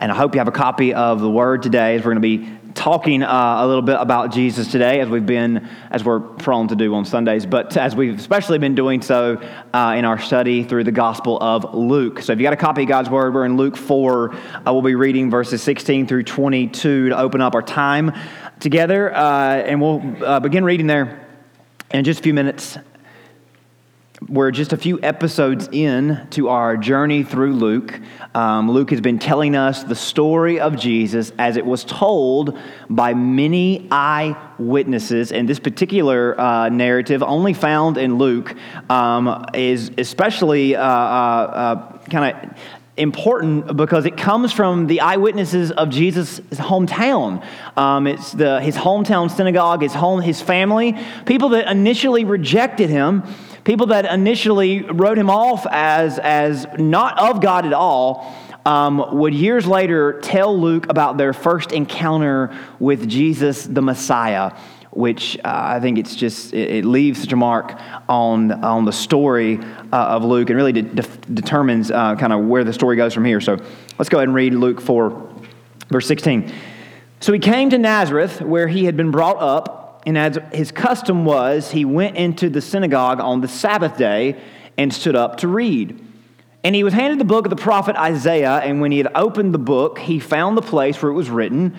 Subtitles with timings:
[0.00, 2.38] And I hope you have a copy of the Word today as we're going to
[2.38, 6.68] be talking uh, a little bit about Jesus today, as we've been, as we're prone
[6.68, 9.42] to do on Sundays, but as we've especially been doing so
[9.74, 12.22] uh, in our study through the Gospel of Luke.
[12.22, 14.32] So if you got a copy of God's Word, we're in Luke 4.
[14.32, 18.12] Uh, we'll be reading verses 16 through 22 to open up our time
[18.60, 21.26] together, uh, and we'll uh, begin reading there
[21.90, 22.78] in just a few minutes.
[24.26, 28.00] We're just a few episodes in to our journey through Luke.
[28.34, 32.58] Um, Luke has been telling us the story of Jesus as it was told
[32.90, 35.30] by many eyewitnesses.
[35.30, 38.56] And this particular uh, narrative, only found in Luke,
[38.90, 42.58] um, is especially uh, uh, uh kind of
[42.96, 47.46] important because it comes from the eyewitnesses of Jesus' hometown.
[47.76, 53.22] Um, it's the, his hometown synagogue, his home, his family, people that initially rejected him
[53.68, 59.34] people that initially wrote him off as, as not of God at all, um, would
[59.34, 64.52] years later tell Luke about their first encounter with Jesus the Messiah,
[64.90, 67.78] which uh, I think it's just, it, it, leaves such a mark
[68.08, 69.58] on, on the story
[69.92, 73.12] uh, of Luke and really de- de- determines uh, kind of where the story goes
[73.12, 73.42] from here.
[73.42, 73.58] So
[73.98, 75.30] let's go ahead and read Luke 4,
[75.90, 76.50] verse 16.
[77.20, 79.77] So he came to Nazareth, where he had been brought up
[80.08, 84.40] and as his custom was, he went into the synagogue on the Sabbath day
[84.78, 86.02] and stood up to read.
[86.64, 89.52] And he was handed the book of the prophet Isaiah, and when he had opened
[89.52, 91.76] the book, he found the place where it was written,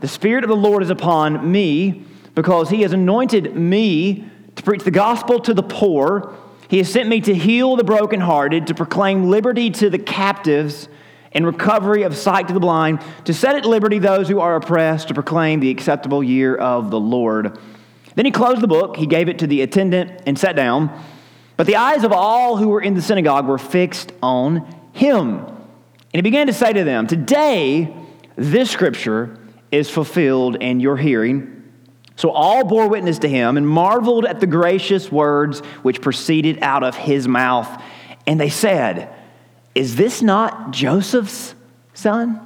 [0.00, 4.84] The Spirit of the Lord is upon me, because he has anointed me to preach
[4.84, 6.34] the gospel to the poor.
[6.68, 10.86] He has sent me to heal the brokenhearted, to proclaim liberty to the captives
[11.32, 15.08] and recovery of sight to the blind, to set at liberty those who are oppressed,
[15.08, 17.58] to proclaim the acceptable year of the Lord.
[18.20, 20.90] Then he closed the book, he gave it to the attendant, and sat down.
[21.56, 25.38] But the eyes of all who were in the synagogue were fixed on him.
[25.38, 25.56] And
[26.12, 27.96] he began to say to them, Today,
[28.36, 29.38] this scripture
[29.72, 31.72] is fulfilled in your hearing.
[32.16, 36.82] So all bore witness to him and marveled at the gracious words which proceeded out
[36.82, 37.82] of his mouth.
[38.26, 39.14] And they said,
[39.74, 41.54] is this not Joseph's
[41.94, 42.38] son?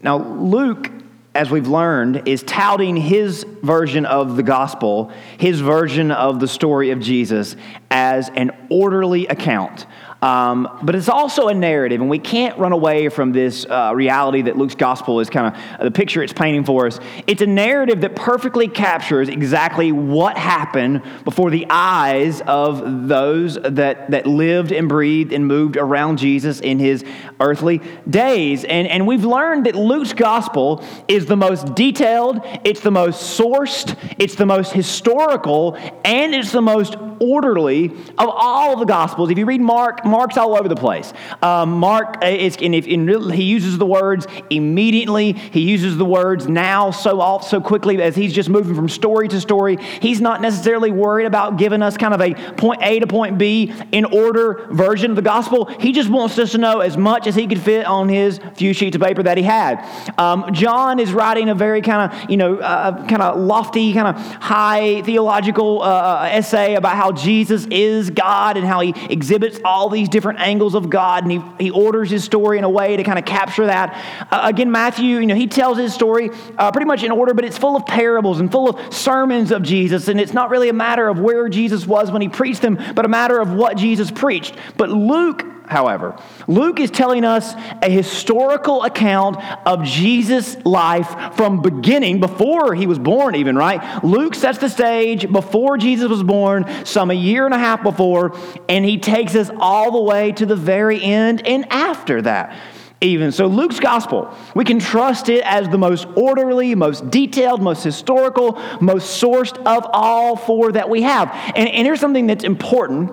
[0.00, 0.90] Now, Luke,
[1.38, 6.90] as we've learned, is touting his version of the gospel, his version of the story
[6.90, 7.54] of Jesus,
[7.92, 9.86] as an orderly account
[10.20, 14.42] um, but it's also a narrative, and we can't run away from this uh, reality
[14.42, 16.98] that Luke's gospel is kind of uh, the picture it's painting for us.
[17.28, 24.10] It's a narrative that perfectly captures exactly what happened before the eyes of those that,
[24.10, 27.04] that lived and breathed and moved around Jesus in his
[27.38, 27.80] earthly
[28.10, 28.64] days.
[28.64, 33.96] And, and we've learned that Luke's gospel is the most detailed, it's the most sourced,
[34.18, 37.86] it's the most historical, and it's the most orderly
[38.18, 39.30] of all the gospels.
[39.30, 41.12] If you read Mark, Mark's all over the place.
[41.42, 45.32] Um, Mark uh, is, and if, he uses the words immediately.
[45.32, 49.28] He uses the words now so off so quickly as he's just moving from story
[49.28, 49.76] to story.
[50.00, 53.72] He's not necessarily worried about giving us kind of a point A to point B
[53.92, 55.66] in order version of the gospel.
[55.66, 58.72] He just wants us to know as much as he could fit on his few
[58.72, 59.84] sheets of paper that he had.
[60.18, 64.08] Um, John is writing a very kind of you know uh, kind of lofty, kind
[64.08, 69.58] of high theological uh, uh, essay about how Jesus is God and how he exhibits
[69.64, 72.96] all these different angles of God, and he, he orders his story in a way
[72.96, 73.94] to kind of capture that.
[74.30, 77.44] Uh, again, Matthew, you know, he tells his story uh, pretty much in order, but
[77.44, 80.72] it's full of parables and full of sermons of Jesus, and it's not really a
[80.72, 84.10] matter of where Jesus was when he preached them, but a matter of what Jesus
[84.10, 84.54] preached.
[84.76, 86.16] But Luke however.
[86.46, 89.36] Luke is telling us a historical account
[89.66, 94.02] of Jesus' life from beginning, before he was born, even, right?
[94.04, 98.36] Luke sets the stage before Jesus was born, some a year and a half before,
[98.68, 102.56] and he takes us all the way to the very end and after that
[103.00, 103.30] even.
[103.30, 108.60] So, Luke's gospel, we can trust it as the most orderly, most detailed, most historical,
[108.80, 111.30] most sourced of all four that we have.
[111.54, 113.12] And, and here's something that's important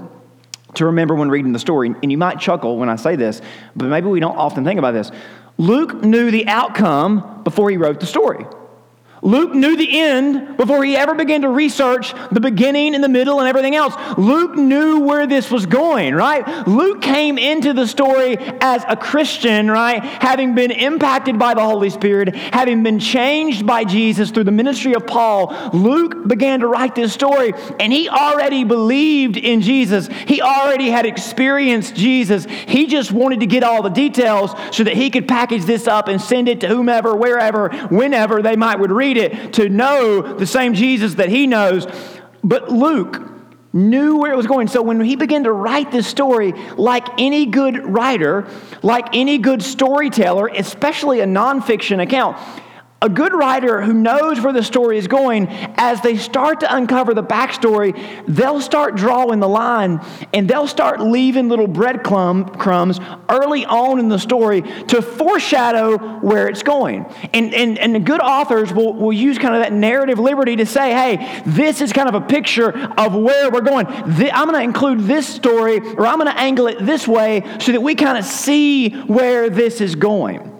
[0.75, 1.93] to remember when reading the story.
[2.01, 3.41] And you might chuckle when I say this,
[3.75, 5.11] but maybe we don't often think about this.
[5.57, 8.45] Luke knew the outcome before he wrote the story.
[9.25, 13.39] Luke knew the end before he ever began to research the beginning and the middle
[13.39, 13.95] and everything else.
[14.19, 16.67] Luke knew where this was going, right?
[16.67, 20.03] Luke came into the story as a Christian, right?
[20.03, 24.93] Having been impacted by the Holy Spirit, having been changed by Jesus through the ministry
[24.93, 30.07] of Paul, Luke began to write this story and he already believed in Jesus.
[30.07, 32.45] He already had experienced Jesus.
[32.45, 36.09] He just wanted to get all the details so that he could package this up
[36.09, 40.47] and send it to whomever, wherever, whenever they might would read it to know the
[40.47, 41.87] same Jesus that he knows.
[42.43, 43.21] But Luke,
[43.75, 44.69] knew where it was going.
[44.69, 48.47] So when he began to write this story, like any good writer,
[48.81, 52.37] like any good storyteller, especially a nonfiction account,
[53.01, 55.47] a good writer who knows where the story is going,
[55.77, 57.93] as they start to uncover the backstory,
[58.27, 59.99] they'll start drawing the line
[60.33, 62.99] and they'll start leaving little breadcrumbs
[63.29, 67.05] early on in the story to foreshadow where it's going.
[67.33, 70.65] And, and, and the good authors will, will use kind of that narrative liberty to
[70.65, 73.87] say, hey, this is kind of a picture of where we're going.
[73.87, 77.73] I'm going to include this story or I'm going to angle it this way so
[77.73, 80.54] that we kind of see where this is going.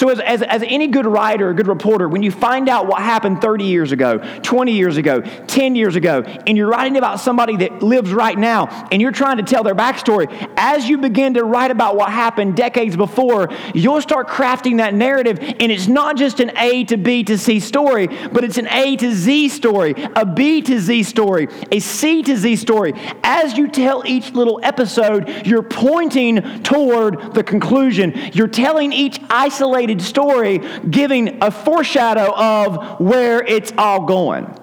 [0.00, 3.02] So, as, as, as, any good writer, a good reporter, when you find out what
[3.02, 7.58] happened 30 years ago, 20 years ago, 10 years ago, and you're writing about somebody
[7.58, 10.26] that lives right now, and you're trying to tell their backstory,
[10.56, 15.38] as you begin to write about what happened decades before, you'll start crafting that narrative.
[15.38, 18.96] And it's not just an A to B to C story, but it's an A
[18.96, 22.94] to Z story, a B to Z story, a C to Z story.
[23.22, 28.18] As you tell each little episode, you're pointing toward the conclusion.
[28.32, 30.58] You're telling each isolated story,
[30.90, 34.54] giving a foreshadow of where it's all going.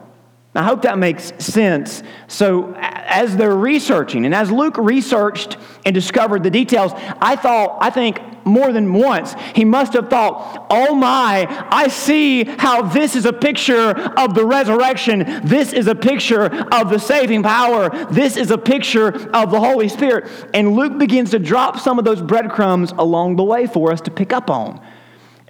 [0.58, 2.02] I hope that makes sense.
[2.28, 7.92] So, as they're researching, and as Luke researched and discovered the details, I thought, I
[7.92, 13.26] think more than once, he must have thought, oh my, I see how this is
[13.26, 15.42] a picture of the resurrection.
[15.44, 17.90] This is a picture of the saving power.
[18.08, 20.50] This is a picture of the Holy Spirit.
[20.56, 24.12] And Luke begins to drop some of those breadcrumbs along the way for us to
[24.12, 24.82] pick up on.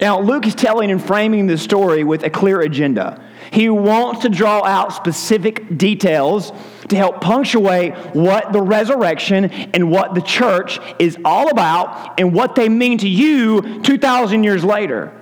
[0.00, 3.20] Now, Luke is telling and framing the story with a clear agenda.
[3.50, 6.52] He wants to draw out specific details
[6.88, 12.54] to help punctuate what the resurrection and what the church is all about and what
[12.54, 15.12] they mean to you 2,000 years later.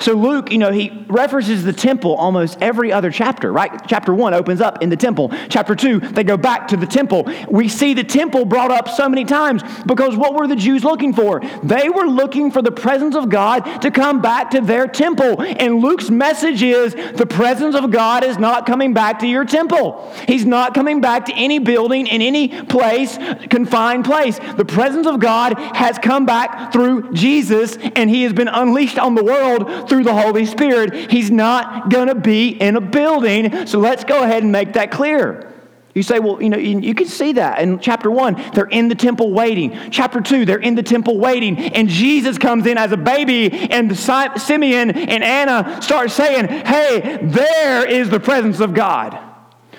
[0.00, 3.70] So Luke, you know, he references the temple almost every other chapter, right?
[3.86, 5.30] Chapter 1 opens up in the temple.
[5.50, 7.30] Chapter 2, they go back to the temple.
[7.48, 11.12] We see the temple brought up so many times because what were the Jews looking
[11.12, 11.40] for?
[11.62, 15.42] They were looking for the presence of God to come back to their temple.
[15.42, 20.10] And Luke's message is the presence of God is not coming back to your temple.
[20.26, 23.18] He's not coming back to any building in any place,
[23.50, 24.38] confined place.
[24.56, 29.14] The presence of God has come back through Jesus and he has been unleashed on
[29.14, 31.10] the world through the Holy Spirit.
[31.10, 33.66] He's not going to be in a building.
[33.66, 35.52] So let's go ahead and make that clear.
[35.92, 38.94] You say, well, you know, you can see that in chapter one, they're in the
[38.94, 39.76] temple waiting.
[39.90, 41.58] Chapter two, they're in the temple waiting.
[41.58, 47.84] And Jesus comes in as a baby, and Simeon and Anna start saying, hey, there
[47.84, 49.18] is the presence of God.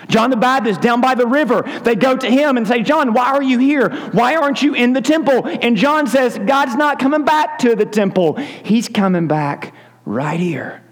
[0.10, 3.32] John the Baptist down by the river, they go to him and say, John, why
[3.32, 3.90] are you here?
[4.12, 5.48] Why aren't you in the temple?
[5.48, 8.36] And John says, God's not coming back to the temple.
[8.36, 9.74] He's coming back
[10.14, 10.84] right here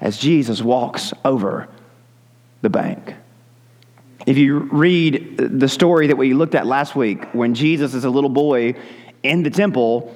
[0.00, 1.68] as Jesus walks over
[2.62, 3.14] the bank.
[4.26, 8.10] If you read the story that we looked at last week, when Jesus is a
[8.10, 8.74] little boy
[9.22, 10.14] in the temple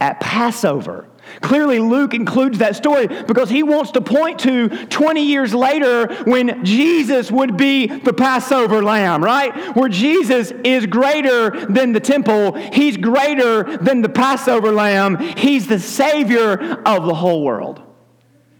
[0.00, 1.06] at Passover,
[1.40, 6.64] Clearly, Luke includes that story because he wants to point to 20 years later when
[6.64, 9.76] Jesus would be the Passover lamb, right?
[9.76, 15.78] Where Jesus is greater than the temple, he's greater than the Passover lamb, he's the
[15.78, 17.82] Savior of the whole world.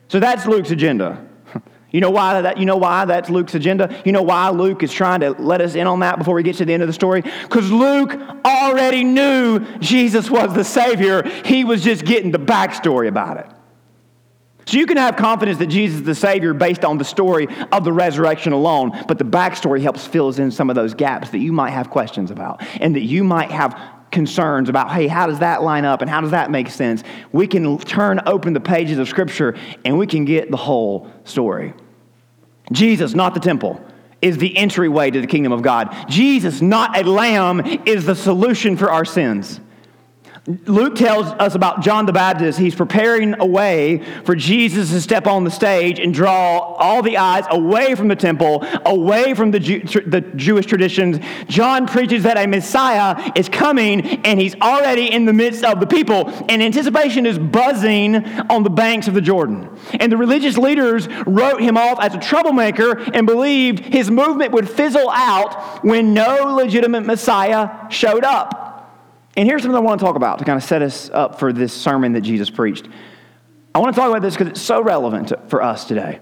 [0.09, 1.28] So that's Luke's agenda.
[1.91, 4.03] You know why that you know why that's Luke's agenda?
[4.05, 6.57] You know why Luke is trying to let us in on that before we get
[6.57, 7.23] to the end of the story?
[7.49, 8.15] Cuz Luke
[8.45, 11.23] already knew Jesus was the savior.
[11.45, 13.47] He was just getting the backstory about it.
[14.69, 17.85] So you can have confidence that Jesus is the Savior based on the story of
[17.85, 21.55] the resurrection alone, but the backstory helps fills in some of those gaps that you
[21.55, 25.63] might have questions about and that you might have concerns about, hey, how does that
[25.63, 27.03] line up and how does that make sense?
[27.33, 31.75] We can turn open the pages of Scripture and we can get the whole story.
[32.73, 33.83] Jesus, not the temple,
[34.21, 35.95] is the entryway to the kingdom of God.
[36.09, 39.61] Jesus, not a lamb, is the solution for our sins.
[40.67, 42.59] Luke tells us about John the Baptist.
[42.59, 47.19] He's preparing a way for Jesus to step on the stage and draw all the
[47.19, 51.19] eyes away from the temple, away from the, Jew, the Jewish traditions.
[51.49, 55.87] John preaches that a Messiah is coming and he's already in the midst of the
[55.87, 56.31] people.
[56.49, 58.17] And anticipation is buzzing
[58.49, 59.69] on the banks of the Jordan.
[60.01, 64.71] And the religious leaders wrote him off as a troublemaker and believed his movement would
[64.71, 68.68] fizzle out when no legitimate Messiah showed up.
[69.39, 71.53] And here's something I want to talk about to kind of set us up for
[71.53, 72.89] this sermon that Jesus preached.
[73.73, 76.19] I want to talk about this because it's so relevant to, for us today.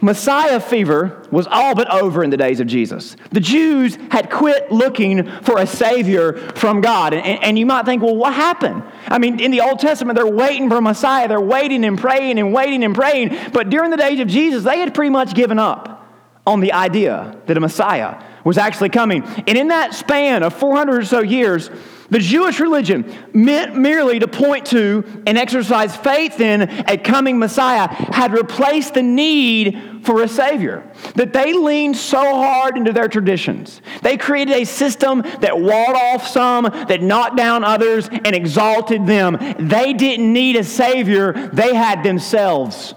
[0.00, 3.14] Messiah fever was all but over in the days of Jesus.
[3.30, 7.14] The Jews had quit looking for a Savior from God.
[7.14, 8.82] And, and, you might think, well, what happened?
[9.06, 11.28] I mean, in the Old Testament, they're waiting for Messiah.
[11.28, 13.36] They're waiting and praying and waiting and praying.
[13.52, 16.12] But during the days of Jesus, they had pretty much given up
[16.44, 19.22] on the idea that a Messiah was actually coming.
[19.46, 21.70] And in that span of 400 or so years,
[22.10, 27.86] the Jewish religion meant merely to point to and exercise faith in a coming Messiah
[27.88, 30.90] had replaced the need for a Savior.
[31.14, 33.80] That they leaned so hard into their traditions.
[34.02, 39.38] They created a system that walled off some, that knocked down others, and exalted them.
[39.58, 42.94] They didn't need a Savior, they had themselves.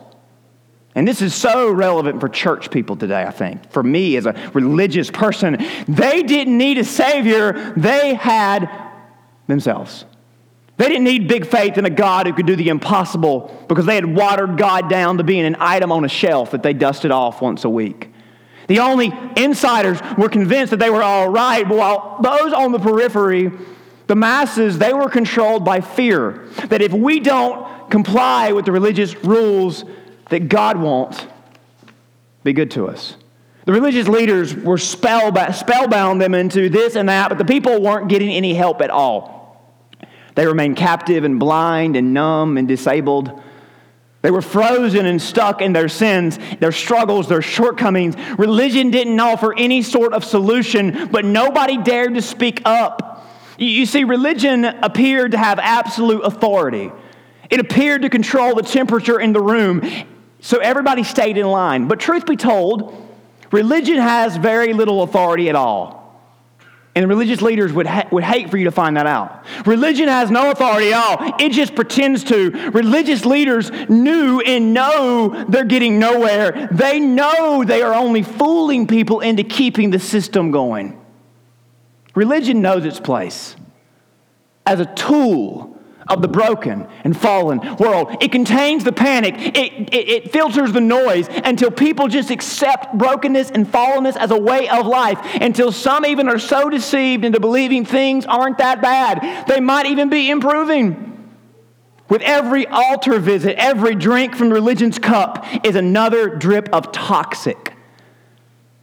[0.96, 3.72] And this is so relevant for church people today, I think.
[3.72, 8.70] For me as a religious person, they didn't need a Savior, they had
[9.48, 10.06] themselves.
[10.78, 13.96] They didn't need big faith in a God who could do the impossible because they
[13.96, 17.42] had watered God down to being an item on a shelf that they dusted off
[17.42, 18.10] once a week.
[18.68, 22.80] The only insiders were convinced that they were all right, but while those on the
[22.80, 23.52] periphery,
[24.08, 29.16] the masses, they were controlled by fear that if we don't comply with the religious
[29.24, 29.86] rules,
[30.30, 31.28] that God won't
[32.44, 33.16] be good to us.
[33.66, 38.10] The religious leaders were spellbound, spellbound them into this and that, but the people weren't
[38.10, 39.44] getting any help at all.
[40.36, 43.42] They remained captive and blind and numb and disabled.
[44.22, 48.16] They were frozen and stuck in their sins, their struggles, their shortcomings.
[48.38, 53.28] Religion didn't offer any sort of solution, but nobody dared to speak up.
[53.58, 56.92] You see, religion appeared to have absolute authority.
[57.50, 59.82] It appeared to control the temperature in the room,
[60.40, 61.88] so everybody stayed in line.
[61.88, 63.03] But truth be told,
[63.54, 66.02] Religion has very little authority at all.
[66.96, 69.46] And religious leaders would, ha- would hate for you to find that out.
[69.68, 71.36] Religion has no authority at all.
[71.40, 72.50] It just pretends to.
[72.72, 76.68] Religious leaders knew and know they're getting nowhere.
[76.72, 81.00] They know they are only fooling people into keeping the system going.
[82.16, 83.56] Religion knows its place
[84.66, 85.73] as a tool
[86.08, 88.16] of the broken and fallen world.
[88.22, 93.52] It contains the panic, it, it, it, filters the noise until people just accept brokenness
[93.52, 97.86] and fallenness as a way of life, until some even are so deceived into believing
[97.86, 99.48] things aren't that bad.
[99.48, 101.10] They might even be improving.
[102.10, 107.73] With every altar visit, every drink from religion's cup is another drip of toxic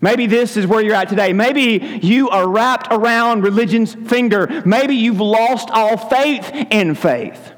[0.00, 1.32] Maybe this is where you're at today.
[1.32, 4.62] Maybe you are wrapped around religion's finger.
[4.64, 7.52] Maybe you've lost all faith in faith.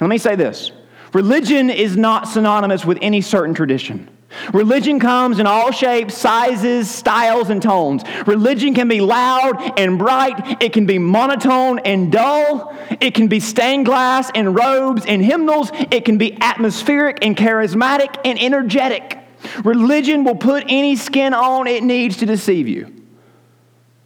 [0.00, 0.72] Let me say this
[1.12, 4.08] religion is not synonymous with any certain tradition.
[4.52, 8.02] Religion comes in all shapes, sizes, styles, and tones.
[8.26, 10.62] Religion can be loud and bright.
[10.62, 12.74] It can be monotone and dull.
[13.00, 15.70] It can be stained glass and robes and hymnals.
[15.90, 19.18] It can be atmospheric and charismatic and energetic.
[19.64, 22.92] Religion will put any skin on it needs to deceive you,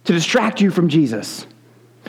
[0.05, 1.45] to distract you from Jesus,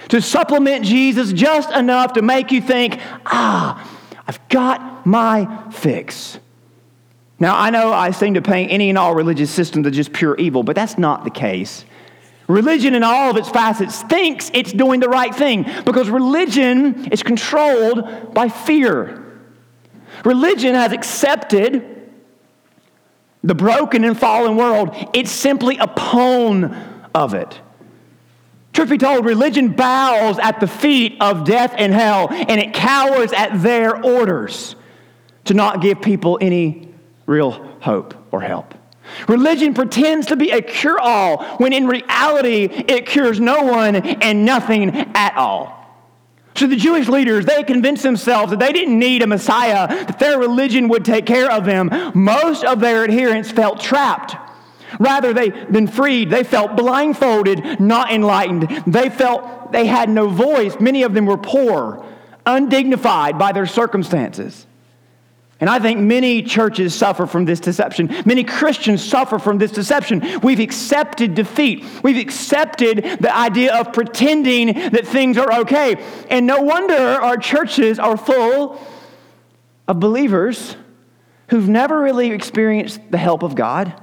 [0.08, 3.88] to supplement Jesus just enough to make you think, ah,
[4.26, 6.38] I've got my fix.
[7.40, 10.36] Now, I know I seem to paint any and all religious systems as just pure
[10.36, 11.84] evil, but that's not the case.
[12.48, 17.22] Religion, in all of its facets, thinks it's doing the right thing because religion is
[17.22, 19.22] controlled by fear.
[20.24, 21.97] Religion has accepted
[23.48, 26.76] the broken and fallen world, it's simply a pawn
[27.14, 27.58] of it.
[28.74, 33.32] Truth be told, religion bows at the feet of death and hell, and it cowers
[33.32, 34.76] at their orders
[35.46, 36.92] to not give people any
[37.24, 38.74] real hope or help.
[39.28, 44.44] Religion pretends to be a cure all when in reality it cures no one and
[44.44, 45.77] nothing at all.
[46.58, 50.40] So the Jewish leaders, they convinced themselves that they didn't need a Messiah, that their
[50.40, 51.88] religion would take care of them.
[52.16, 54.34] Most of their adherents felt trapped.
[54.98, 58.82] Rather they, than freed, they felt blindfolded, not enlightened.
[58.88, 60.80] They felt they had no voice.
[60.80, 62.04] Many of them were poor,
[62.44, 64.66] undignified by their circumstances.
[65.60, 68.14] And I think many churches suffer from this deception.
[68.24, 70.40] Many Christians suffer from this deception.
[70.40, 71.84] We've accepted defeat.
[72.02, 75.96] We've accepted the idea of pretending that things are okay.
[76.30, 78.80] And no wonder our churches are full
[79.88, 80.76] of believers
[81.48, 84.00] who've never really experienced the help of God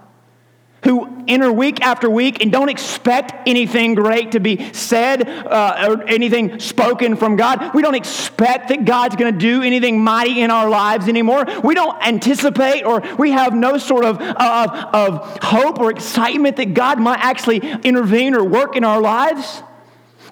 [0.85, 6.07] who enter week after week and don't expect anything great to be said uh, or
[6.07, 7.73] anything spoken from God.
[7.73, 11.45] We don't expect that God's going to do anything mighty in our lives anymore.
[11.63, 16.75] We don't anticipate or we have no sort of, of, of hope or excitement that
[16.75, 19.63] God might actually intervene or work in our lives.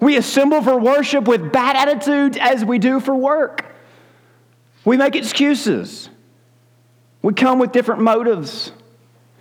[0.00, 3.64] We assemble for worship with bad attitudes as we do for work.
[4.84, 6.08] We make excuses.
[7.22, 8.70] We come with different motives.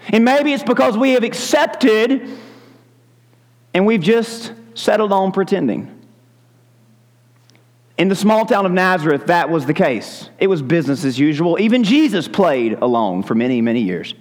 [0.09, 2.29] And maybe it's because we have accepted
[3.73, 5.89] and we've just settled on pretending.
[7.97, 10.29] In the small town of Nazareth, that was the case.
[10.39, 11.59] It was business as usual.
[11.59, 14.15] Even Jesus played along for many, many years.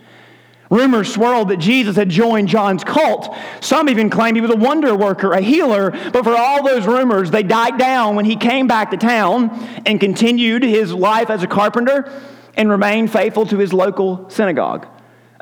[0.71, 3.35] Rumors swirled that Jesus had joined John's cult.
[3.61, 7.31] Some even claimed he was a wonder worker, a healer, but for all those rumors,
[7.31, 9.51] they died down when he came back to town
[9.85, 12.11] and continued his life as a carpenter
[12.57, 14.87] and remained faithful to his local synagogue.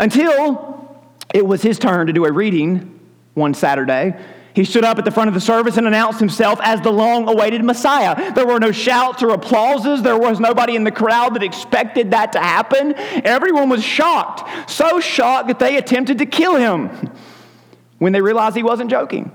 [0.00, 0.98] Until
[1.32, 2.98] it was his turn to do a reading
[3.34, 4.18] one Saturday
[4.54, 7.28] he stood up at the front of the service and announced himself as the long
[7.28, 8.32] awaited Messiah.
[8.32, 10.02] There were no shouts or applauses.
[10.02, 12.94] There was nobody in the crowd that expected that to happen.
[13.24, 16.88] Everyone was shocked, so shocked that they attempted to kill him
[17.98, 19.30] when they realized he wasn't joking.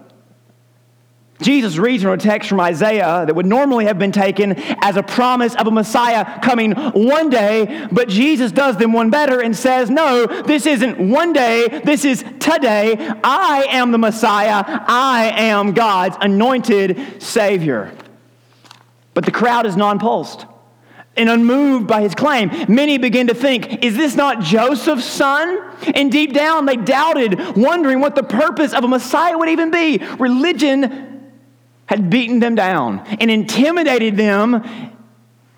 [1.42, 5.04] Jesus reads from a text from Isaiah that would normally have been taken as a
[5.04, 9.90] promise of a Messiah coming one day, but Jesus does them one better and says,
[9.90, 12.96] No, this isn't one day, this is today.
[13.24, 17.92] I am the Messiah, I am God's anointed Savior.
[19.14, 20.46] But the crowd is nonplussed
[21.18, 22.52] and unmoved by his claim.
[22.68, 25.58] Many begin to think, is this not Joseph's son?
[25.96, 29.98] And deep down, they doubted, wondering what the purpose of a Messiah would even be.
[30.20, 31.05] Religion
[31.86, 34.92] had beaten them down and intimidated them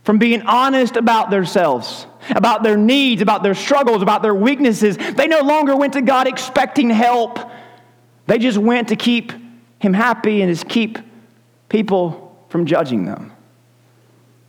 [0.04, 4.98] from being honest about themselves, about their needs, about their struggles, about their weaknesses.
[4.98, 7.40] They no longer went to God expecting help.
[8.26, 9.34] They just went to keep
[9.80, 10.98] him happy and to keep
[11.70, 13.32] people from judging them.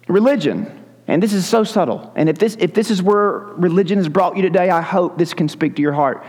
[0.07, 4.09] Religion, and this is so subtle, and if this, if this is where religion has
[4.09, 6.25] brought you today, I hope this can speak to your heart.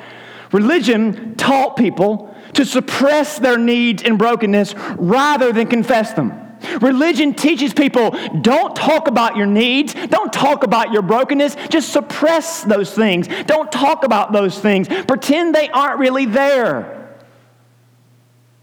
[0.51, 6.49] Religion taught people to suppress their needs and brokenness rather than confess them.
[6.81, 12.63] Religion teaches people don't talk about your needs, don't talk about your brokenness, just suppress
[12.63, 13.27] those things.
[13.45, 14.87] Don't talk about those things.
[14.87, 17.17] Pretend they aren't really there.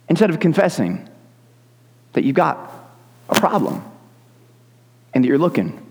[0.08, 1.08] Instead of confessing
[2.12, 2.70] that you've got
[3.28, 3.82] a problem
[5.14, 5.84] and that you're looking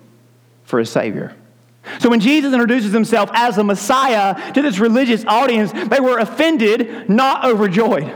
[0.64, 1.36] for a Savior.
[2.00, 7.10] So when Jesus introduces himself as the Messiah to this religious audience, they were offended,
[7.10, 8.12] not overjoyed.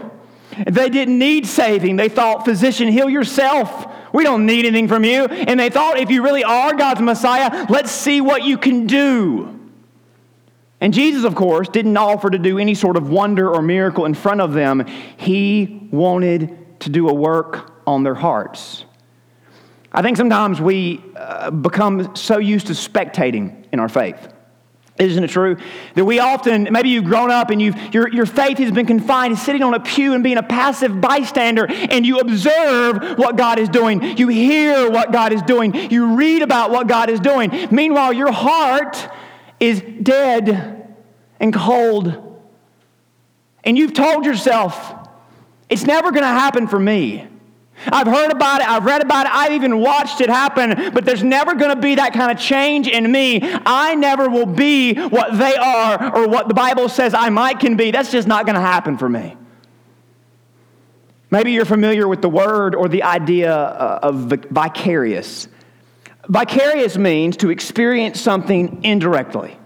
[0.68, 1.96] They didn't need saving.
[1.96, 3.88] They thought, physician, heal yourself.
[4.14, 5.26] We don't need anything from you.
[5.26, 9.60] And they thought, if you really are God's Messiah, let's see what you can do.
[10.82, 14.14] And Jesus, of course, didn't offer to do any sort of wonder or miracle in
[14.14, 14.86] front of them.
[15.18, 18.86] He wanted to do a work on their hearts.
[19.92, 24.34] I think sometimes we uh, become so used to spectating in our faith.
[25.00, 25.56] Isn't it true?
[25.96, 29.36] That we often, maybe you've grown up and you've, your, your faith has been confined
[29.36, 33.60] to sitting on a pew and being a passive bystander, and you observe what God
[33.60, 34.18] is doing.
[34.18, 35.74] You hear what God is doing.
[35.90, 37.68] You read about what God is doing.
[37.72, 39.10] Meanwhile, your heart
[39.60, 40.94] is dead
[41.40, 42.42] and cold.
[43.64, 44.96] And you've told yourself,
[45.70, 47.26] it's never going to happen for me.
[47.88, 51.24] I've heard about it, I've read about it, I've even watched it happen, but there's
[51.24, 53.40] never going to be that kind of change in me.
[53.44, 57.76] I never will be what they are or what the Bible says I might can
[57.76, 57.92] be.
[57.92, 59.36] That's just not going to happen for me.
[61.32, 64.16] Maybe you're familiar with the word or the idea uh, of
[64.50, 65.48] vicarious.
[66.28, 69.59] Vicarious means to experience something indirectly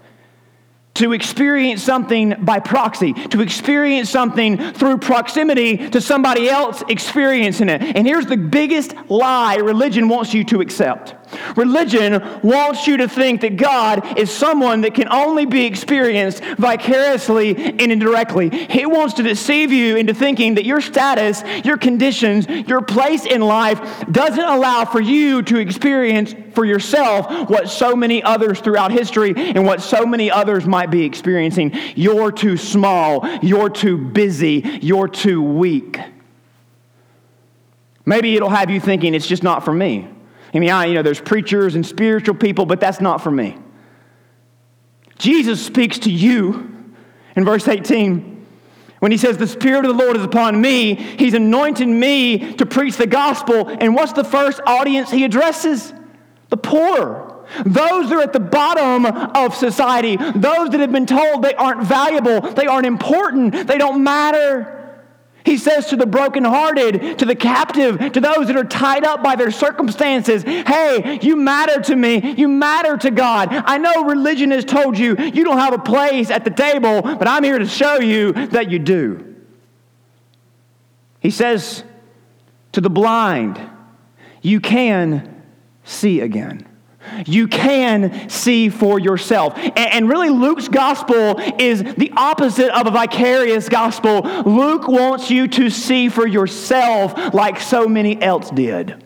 [0.94, 7.82] to experience something by proxy, to experience something through proximity to somebody else experiencing it.
[7.82, 11.14] And here's the biggest lie religion wants you to accept
[11.56, 17.56] Religion wants you to think that God is someone that can only be experienced vicariously
[17.56, 18.48] and indirectly.
[18.52, 23.40] It wants to deceive you into thinking that your status, your conditions, your place in
[23.40, 29.34] life doesn't allow for you to experience for yourself what so many others throughout history
[29.36, 31.72] and what so many others might be experiencing.
[31.94, 35.98] You're too small, you're too busy, you're too weak.
[38.06, 40.08] Maybe it'll have you thinking it's just not for me.
[40.54, 43.58] I mean, I, you know, there's preachers and spiritual people, but that's not for me.
[45.18, 46.94] Jesus speaks to you
[47.34, 48.46] in verse 18
[49.00, 50.94] when he says, The Spirit of the Lord is upon me.
[50.94, 53.68] He's anointed me to preach the gospel.
[53.68, 55.92] And what's the first audience he addresses?
[56.50, 57.44] The poor.
[57.66, 61.82] Those that are at the bottom of society, those that have been told they aren't
[61.82, 64.73] valuable, they aren't important, they don't matter.
[65.44, 69.36] He says to the brokenhearted, to the captive, to those that are tied up by
[69.36, 72.32] their circumstances, hey, you matter to me.
[72.32, 73.48] You matter to God.
[73.50, 77.28] I know religion has told you you don't have a place at the table, but
[77.28, 79.36] I'm here to show you that you do.
[81.20, 81.84] He says
[82.72, 83.60] to the blind,
[84.40, 85.42] you can
[85.84, 86.66] see again.
[87.26, 89.54] You can see for yourself.
[89.76, 94.22] And really, Luke's gospel is the opposite of a vicarious gospel.
[94.22, 99.02] Luke wants you to see for yourself like so many else did.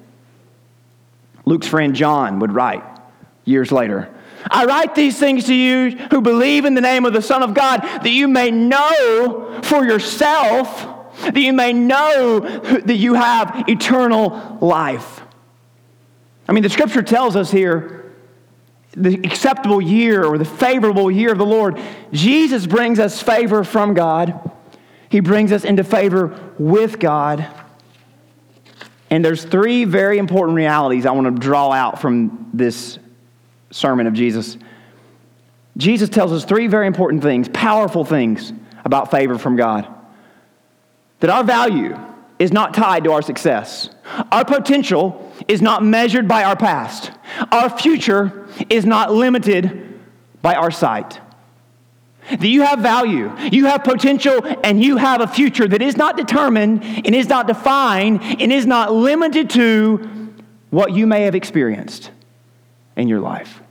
[1.45, 2.85] Luke's friend John would write
[3.45, 4.15] years later.
[4.51, 7.55] I write these things to you who believe in the name of the Son of
[7.55, 10.87] God, that you may know for yourself,
[11.23, 15.23] that you may know that you have eternal life.
[16.49, 18.13] I mean, the scripture tells us here
[18.93, 21.81] the acceptable year or the favorable year of the Lord.
[22.13, 24.51] Jesus brings us favor from God,
[25.11, 27.47] He brings us into favor with God.
[29.11, 32.99] And there's three very important realities I want to draw out from this
[33.71, 34.59] sermon of Jesus.
[35.79, 38.53] Jesus tells us three very important things, powerful things
[38.85, 39.89] about favor from God.
[41.21, 41.99] That our value
[42.39, 43.91] is not tied to our success.
[44.31, 47.11] Our potential is not measured by our past.
[47.51, 49.99] Our future is not limited
[50.43, 51.21] by our sight.
[52.31, 56.17] That you have value, you have potential, and you have a future that is not
[56.17, 60.35] determined and is not defined and is not limited to
[60.71, 62.11] what you may have experienced
[62.97, 63.63] in your life.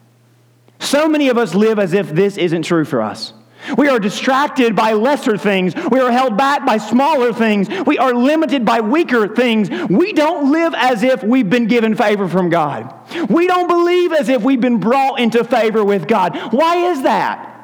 [0.79, 3.33] So many of us live as if this isn't true for us.
[3.77, 5.75] We are distracted by lesser things.
[5.75, 7.67] We are held back by smaller things.
[7.85, 9.69] We are limited by weaker things.
[9.89, 12.93] We don't live as if we've been given favor from God.
[13.29, 16.53] We don't believe as if we've been brought into favor with God.
[16.53, 17.55] Why is that?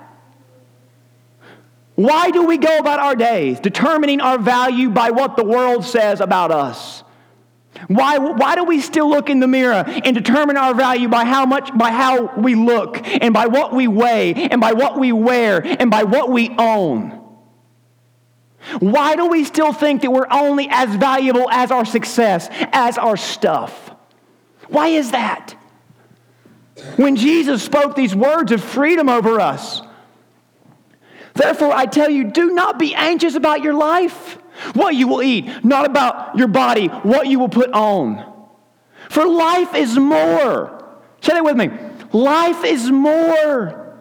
[1.95, 6.21] Why do we go about our days determining our value by what the world says
[6.21, 7.03] about us?
[7.87, 11.45] Why, why do we still look in the mirror and determine our value by how
[11.45, 15.61] much, by how we look, and by what we weigh, and by what we wear,
[15.65, 17.19] and by what we own?
[18.79, 23.17] Why do we still think that we're only as valuable as our success, as our
[23.17, 23.91] stuff?
[24.67, 25.55] Why is that?
[26.95, 29.81] When Jesus spoke these words of freedom over us,
[31.33, 34.37] therefore I tell you, do not be anxious about your life
[34.73, 38.31] what you will eat, not about your body, what you will put on.
[39.09, 40.97] For life is more.
[41.21, 41.69] Say that with me.
[42.11, 43.99] Life is more.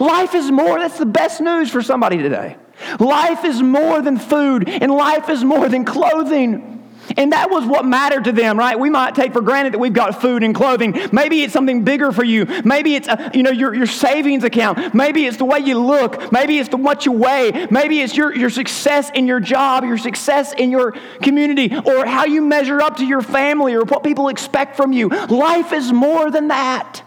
[0.00, 0.78] Life is more.
[0.78, 2.56] That's the best news for somebody today.
[2.98, 6.75] Life is more than food, and life is more than clothing.
[7.16, 8.78] And that was what mattered to them, right?
[8.78, 10.98] We might take for granted that we've got food and clothing.
[11.12, 12.46] Maybe it's something bigger for you.
[12.64, 14.94] Maybe it's a, you know your, your savings account.
[14.94, 16.32] Maybe it's the way you look.
[16.32, 17.66] Maybe it's the what you weigh.
[17.70, 20.92] Maybe it's your, your success in your job, your success in your
[21.22, 25.08] community, or how you measure up to your family or what people expect from you.
[25.08, 27.02] Life is more than that.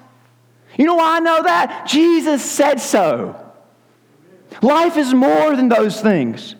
[0.77, 1.87] You know why I know that?
[1.87, 3.35] Jesus said so.
[4.61, 6.55] Life is more than those things.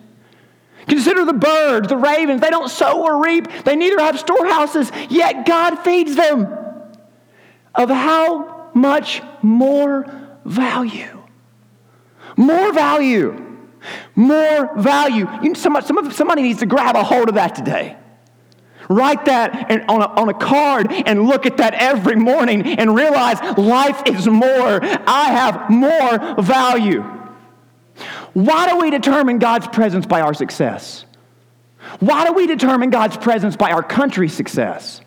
[0.90, 2.40] Consider the birds, the ravens.
[2.40, 6.48] They don't sow or reap, they neither have storehouses, yet God feeds them.
[7.74, 10.04] Of how much more
[10.44, 11.22] value?
[12.36, 13.58] More value.
[14.16, 15.28] More value.
[15.42, 17.96] You somebody, somebody needs to grab a hold of that today.
[18.88, 23.40] Write that on a, on a card and look at that every morning and realize
[23.56, 24.80] life is more.
[24.82, 27.19] I have more value.
[28.32, 31.04] Why do we determine God's presence by our success?
[31.98, 35.00] Why do we determine God's presence by our country's success?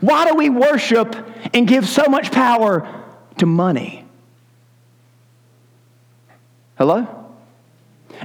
[0.00, 1.16] Why do we worship
[1.54, 2.86] and give so much power
[3.38, 4.04] to money?
[6.76, 7.16] Hello?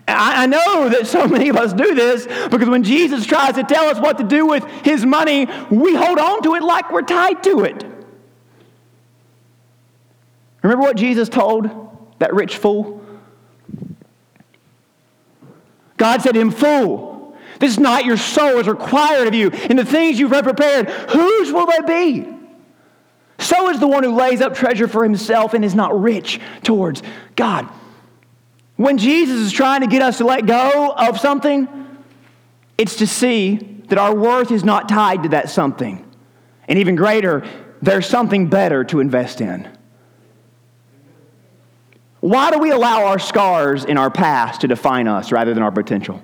[0.08, 3.86] I know that so many of us do this because when Jesus tries to tell
[3.86, 7.44] us what to do with his money, we hold on to it like we're tied
[7.44, 7.86] to it.
[10.62, 11.70] Remember what Jesus told
[12.20, 13.05] that rich fool?
[15.98, 19.80] God said to him, Fool, this is not your soul is required of you, and
[19.80, 22.36] the things you've prepared, whose will they be?
[23.40, 27.04] So is the one who lays up treasure for himself and is not rich towards
[27.36, 27.68] God.
[28.76, 31.68] When Jesus is trying to get us to let go of something,
[32.78, 33.56] it's to see
[33.88, 36.04] that our worth is not tied to that something.
[36.68, 37.48] And even greater,
[37.82, 39.75] there's something better to invest in.
[42.26, 45.72] Why do we allow our scars in our past to define us rather than our
[45.72, 46.24] potential?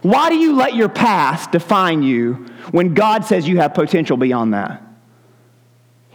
[0.00, 4.54] Why do you let your past define you when God says you have potential beyond
[4.54, 4.82] that?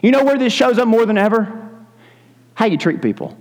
[0.02, 1.70] You know where this shows up more than ever?
[2.56, 3.38] How you treat people.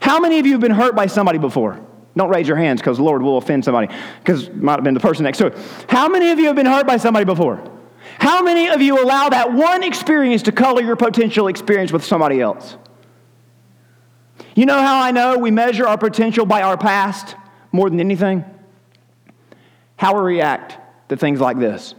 [0.00, 1.84] How many of you have been hurt by somebody before?
[2.16, 4.94] Don't raise your hands because the Lord will offend somebody because it might have been
[4.94, 5.58] the person next to it.
[5.88, 7.60] How many of you have been hurt by somebody before?
[8.20, 12.40] How many of you allow that one experience to color your potential experience with somebody
[12.40, 12.76] else?
[14.54, 17.36] You know how I know we measure our potential by our past
[17.70, 18.44] more than anything?
[19.96, 21.94] How we react to things like this.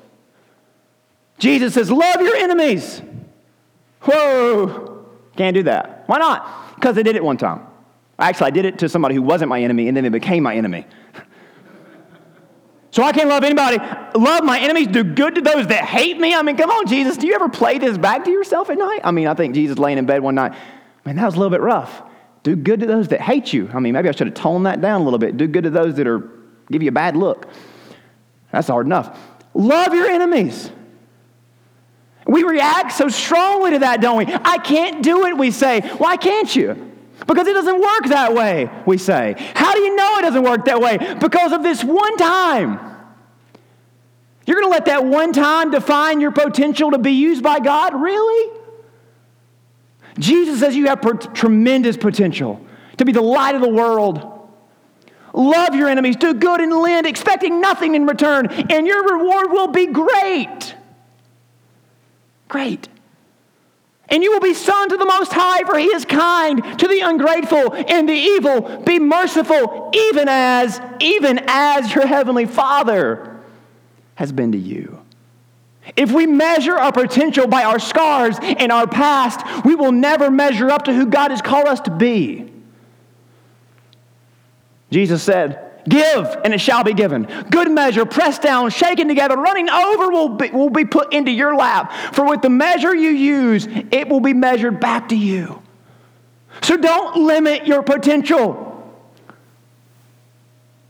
[1.40, 3.02] Jesus says, Love your enemies.
[4.02, 6.04] Whoa, can't do that.
[6.08, 6.76] Why not?
[6.76, 7.62] Because I did it one time.
[8.20, 10.56] Actually, I did it to somebody who wasn't my enemy, and then they became my
[10.56, 10.86] enemy.
[12.92, 13.80] So I can't love anybody.
[14.14, 16.36] Love my enemies, do good to those that hate me.
[16.36, 17.18] I mean, come on, Jesus.
[17.18, 19.00] Do you ever play this back to yourself at night?
[19.04, 20.54] I mean, I think Jesus laying in bed one night,
[21.04, 22.04] man, that was a little bit rough.
[22.44, 23.70] Do good to those that hate you.
[23.74, 25.38] I mean, maybe I should have toned that down a little bit.
[25.38, 26.30] Do good to those that are
[26.70, 27.48] give you a bad look.
[28.52, 29.18] That's hard enough.
[29.54, 30.72] Love your enemies.
[32.26, 34.26] We react so strongly to that, don't we?
[34.28, 35.82] I can't do it, we say.
[35.82, 36.92] Why can't you?
[37.28, 39.36] Because it doesn't work that way, we say.
[39.56, 40.98] How do you know it doesn't work that way?
[41.20, 42.80] Because of this one time.
[44.46, 47.94] You're going to let that one time define your potential to be used by God?
[47.94, 48.60] Really?
[50.20, 52.64] Jesus says you have per- tremendous potential
[52.98, 54.30] to be the light of the world.
[55.34, 59.68] Love your enemies, do good and lend, expecting nothing in return, and your reward will
[59.68, 60.76] be great.
[62.48, 62.88] Great.
[64.10, 67.00] And you will be son to the Most High, for He is kind to the
[67.00, 68.84] ungrateful and the evil.
[68.84, 73.42] Be merciful, even as, even as your heavenly Father
[74.14, 75.03] has been to you.
[75.96, 80.70] If we measure our potential by our scars and our past, we will never measure
[80.70, 82.52] up to who God has called us to be.
[84.92, 87.28] Jesus said, Give, and it shall be given.
[87.50, 91.56] Good measure, pressed down, shaken together, running over will be, will be put into your
[91.56, 91.92] lap.
[92.14, 95.62] For with the measure you use, it will be measured back to you.
[96.62, 98.94] So don't limit your potential,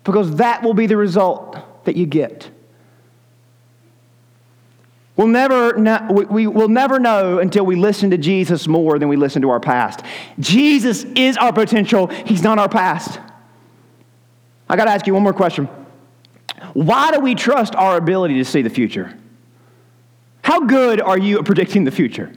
[0.03, 2.51] because that will be the result that you get.
[5.15, 9.15] We'll never, know, we will never know until we listen to Jesus more than we
[9.15, 10.02] listen to our past.
[10.39, 13.19] Jesus is our potential, He's not our past.
[14.67, 15.69] I got to ask you one more question.
[16.73, 19.15] Why do we trust our ability to see the future?
[20.41, 22.34] How good are you at predicting the future?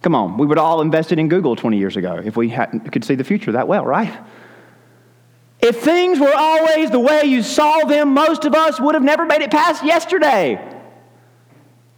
[0.00, 3.04] Come on, we would all invested in Google 20 years ago if we had could
[3.04, 4.12] see the future that well, right?
[5.60, 9.24] If things were always the way you saw them, most of us would have never
[9.26, 10.73] made it past yesterday.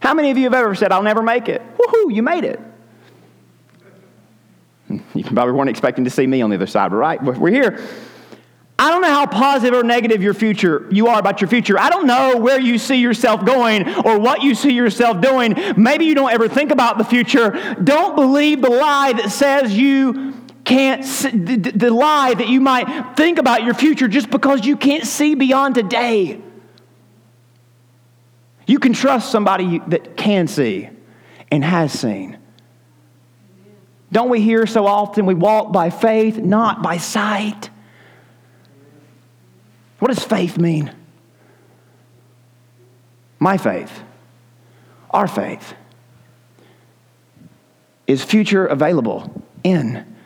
[0.00, 1.62] How many of you have ever said, I'll never make it?
[1.78, 2.61] Woohoo, you made it.
[4.88, 7.80] You probably weren't expecting to see me on the other side, but right, we're here.
[8.78, 11.78] I don't know how positive or negative your future you are about your future.
[11.78, 15.54] I don't know where you see yourself going or what you see yourself doing.
[15.78, 17.50] Maybe you don't ever think about the future.
[17.82, 23.38] Don't believe the lie that says you can't the, the lie that you might think
[23.38, 26.42] about your future just because you can't see beyond today.
[28.66, 30.90] You can trust somebody that can see
[31.50, 32.38] and has seen.
[34.11, 37.70] Don't we hear so often we walk by faith, not by sight?
[39.98, 40.92] What does faith mean?
[43.38, 44.02] My faith,
[45.11, 45.74] our faith,
[48.07, 50.16] is future available in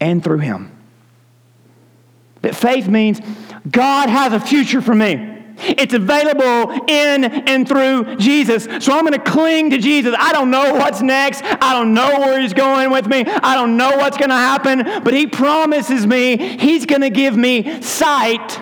[0.00, 0.76] and through Him.
[2.42, 3.20] That faith means
[3.70, 5.39] God has a future for me.
[5.62, 8.64] It's available in and through Jesus.
[8.84, 10.14] So I'm going to cling to Jesus.
[10.18, 11.42] I don't know what's next.
[11.44, 13.24] I don't know where He's going with me.
[13.26, 15.02] I don't know what's going to happen.
[15.02, 18.60] But He promises me He's going to give me sight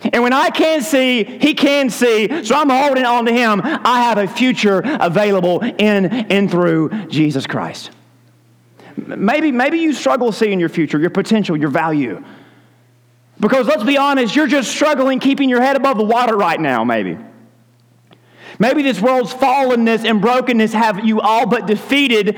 [0.00, 2.44] and when I can't see, he can see.
[2.44, 3.60] So I'm holding on to him.
[3.64, 7.90] I have a future available in and through Jesus Christ.
[8.96, 12.24] Maybe, maybe you struggle seeing your future, your potential, your value.
[13.40, 16.84] Because let's be honest, you're just struggling keeping your head above the water right now,
[16.84, 17.16] maybe.
[18.58, 22.36] Maybe this world's fallenness and brokenness have you all but defeated,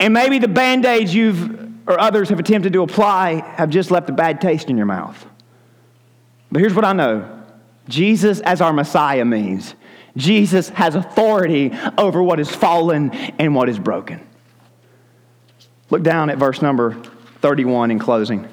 [0.00, 4.08] and maybe the band aids you've or others have attempted to apply have just left
[4.08, 5.26] a bad taste in your mouth.
[6.50, 7.42] But here's what I know
[7.88, 9.74] Jesus as our Messiah means
[10.16, 14.26] Jesus has authority over what is fallen and what is broken.
[15.90, 16.94] Look down at verse number
[17.40, 18.48] 31 in closing.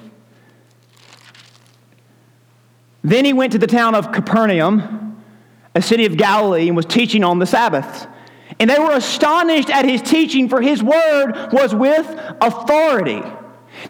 [3.02, 5.22] Then he went to the town of Capernaum,
[5.74, 8.06] a city of Galilee, and was teaching on the Sabbath.
[8.60, 12.06] And they were astonished at his teaching, for his word was with
[12.40, 13.22] authority.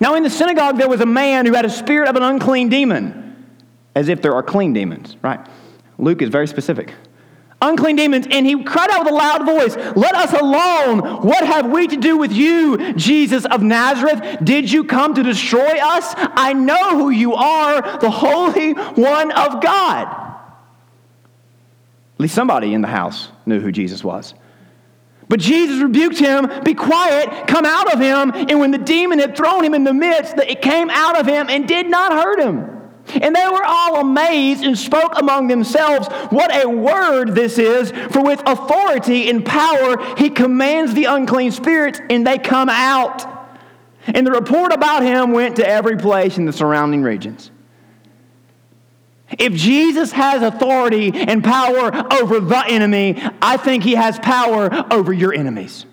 [0.00, 2.68] Now, in the synagogue, there was a man who had a spirit of an unclean
[2.68, 3.22] demon
[3.94, 5.40] as if there are clean demons, right?
[5.98, 6.94] Luke is very specific.
[7.62, 11.22] Unclean demons, and he cried out with a loud voice, Let us alone!
[11.22, 14.38] What have we to do with you, Jesus of Nazareth?
[14.42, 16.12] Did you come to destroy us?
[16.16, 20.08] I know who you are, the Holy One of God.
[22.14, 24.34] At least somebody in the house knew who Jesus was.
[25.28, 28.32] But Jesus rebuked him, Be quiet, come out of him.
[28.50, 31.48] And when the demon had thrown him in the midst, it came out of him
[31.48, 32.81] and did not hurt him.
[33.20, 37.90] And they were all amazed and spoke among themselves, What a word this is!
[38.10, 43.26] For with authority and power he commands the unclean spirits, and they come out.
[44.06, 47.50] And the report about him went to every place in the surrounding regions.
[49.38, 55.12] If Jesus has authority and power over the enemy, I think he has power over
[55.12, 55.86] your enemies.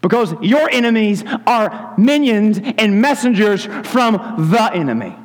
[0.00, 4.14] Because your enemies are minions and messengers from
[4.50, 5.16] the enemy.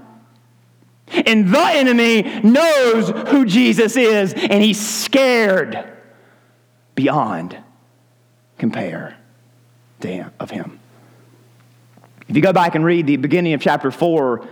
[1.14, 5.92] And the enemy knows who Jesus is, and he's scared
[6.96, 7.58] beyond
[8.58, 9.18] compare
[10.40, 10.80] of him.
[12.28, 14.46] If you go back and read the beginning of chapter 4,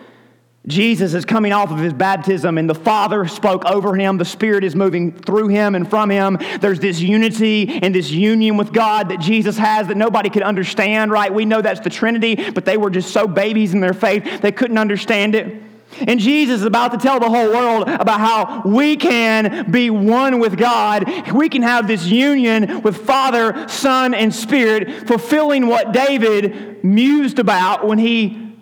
[0.67, 4.17] Jesus is coming off of his baptism, and the Father spoke over him.
[4.17, 6.37] The Spirit is moving through him and from him.
[6.59, 11.11] There's this unity and this union with God that Jesus has that nobody could understand,
[11.11, 11.33] right?
[11.33, 14.51] We know that's the Trinity, but they were just so babies in their faith, they
[14.51, 15.61] couldn't understand it.
[15.99, 20.39] And Jesus is about to tell the whole world about how we can be one
[20.39, 21.31] with God.
[21.31, 27.85] We can have this union with Father, Son, and Spirit, fulfilling what David mused about
[27.85, 28.55] when he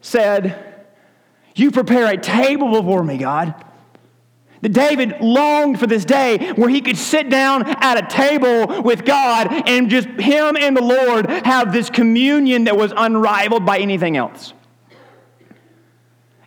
[0.00, 0.86] said,
[1.54, 3.54] You prepare a table before me, God.
[4.62, 9.04] That David longed for this day where he could sit down at a table with
[9.04, 14.16] God and just him and the Lord have this communion that was unrivaled by anything
[14.16, 14.54] else.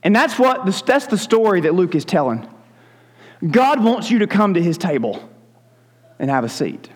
[0.04, 2.48] And that's what that's the story that Luke is telling.
[3.48, 5.28] God wants you to come to his table
[6.20, 6.90] and have a seat.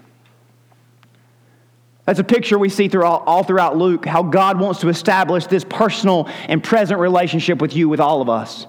[2.06, 5.64] That's a picture we see throughout, all throughout Luke, how God wants to establish this
[5.64, 8.68] personal and present relationship with you, with all of us.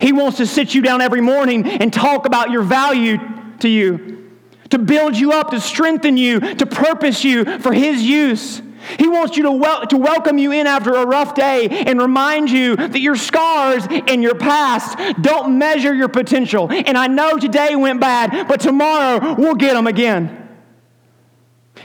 [0.00, 3.18] He wants to sit you down every morning and talk about your value
[3.60, 4.32] to you,
[4.70, 8.62] to build you up, to strengthen you, to purpose you for His use.
[8.98, 12.50] He wants you to, wel- to welcome you in after a rough day and remind
[12.50, 16.70] you that your scars and your past don't measure your potential.
[16.70, 20.42] And I know today went bad, but tomorrow we'll get them again.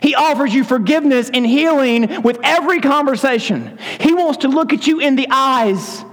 [0.02, 3.78] He offers you forgiveness and healing with every conversation.
[4.00, 6.04] He wants to look at you in the eyes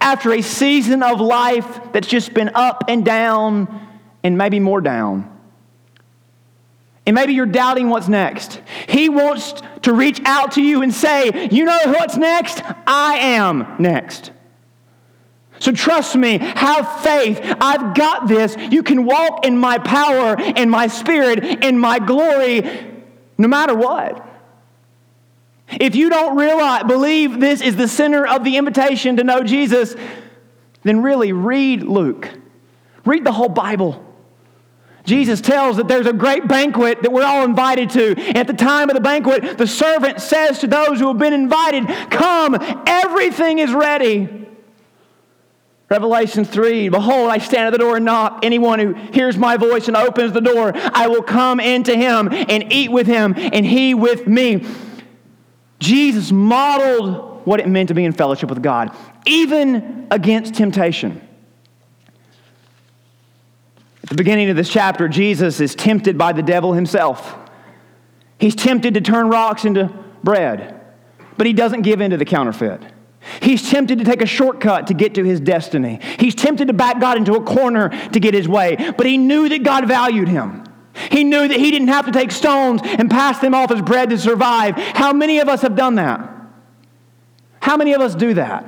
[0.00, 3.88] after a season of life that's just been up and down
[4.22, 5.26] and maybe more down.
[7.06, 8.60] And maybe you're doubting what's next.
[8.88, 12.62] He wants to reach out to you and say, You know what's next?
[12.86, 14.32] I am next.
[15.58, 17.38] So trust me, have faith.
[17.60, 18.56] I've got this.
[18.70, 22.62] You can walk in my power in my spirit in my glory
[23.36, 24.26] no matter what.
[25.68, 29.94] If you don't realize, believe this is the center of the invitation to know Jesus,
[30.82, 32.28] then really read Luke.
[33.04, 34.04] Read the whole Bible.
[35.04, 38.14] Jesus tells that there's a great banquet that we're all invited to.
[38.36, 41.86] At the time of the banquet, the servant says to those who have been invited,
[42.10, 44.28] Come, everything is ready.
[45.88, 48.40] Revelation 3 Behold, I stand at the door and knock.
[48.44, 52.72] Anyone who hears my voice and opens the door, I will come into him and
[52.72, 54.66] eat with him, and he with me.
[55.80, 58.94] Jesus modeled what it meant to be in fellowship with God,
[59.26, 61.26] even against temptation.
[64.10, 67.38] The beginning of this chapter, Jesus is tempted by the devil himself.
[68.38, 69.88] He's tempted to turn rocks into
[70.24, 70.80] bread,
[71.36, 72.82] but he doesn't give in to the counterfeit.
[73.40, 76.00] He's tempted to take a shortcut to get to his destiny.
[76.18, 79.48] He's tempted to back God into a corner to get his way, but he knew
[79.48, 80.64] that God valued him.
[81.12, 84.10] He knew that he didn't have to take stones and pass them off as bread
[84.10, 84.74] to survive.
[84.76, 86.28] How many of us have done that?
[87.60, 88.64] How many of us do that?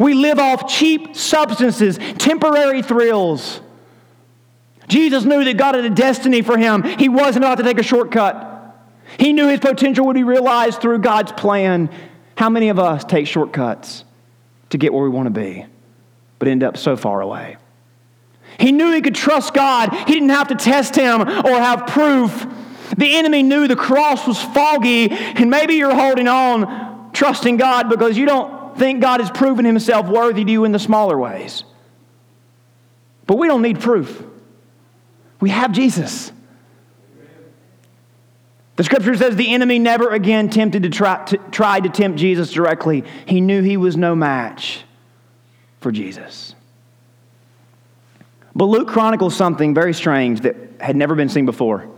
[0.00, 3.60] We live off cheap substances, temporary thrills.
[4.90, 6.82] Jesus knew that God had a destiny for him.
[6.82, 8.48] He wasn't about to take a shortcut.
[9.18, 11.90] He knew his potential would be realized through God's plan.
[12.36, 14.04] How many of us take shortcuts
[14.70, 15.64] to get where we want to be,
[16.38, 17.56] but end up so far away?
[18.58, 19.94] He knew he could trust God.
[19.94, 22.46] He didn't have to test him or have proof.
[22.96, 28.18] The enemy knew the cross was foggy, and maybe you're holding on, trusting God because
[28.18, 31.64] you don't think God has proven himself worthy to you in the smaller ways.
[33.26, 34.24] But we don't need proof.
[35.40, 36.32] We have Jesus.
[38.76, 43.04] The scripture says the enemy never again tempted to try, to to tempt Jesus directly.
[43.26, 44.84] He knew he was no match
[45.80, 46.54] for Jesus.
[48.54, 51.88] But Luke chronicles something very strange that had never been seen before.